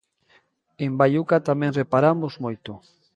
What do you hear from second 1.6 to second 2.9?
reparamos moito.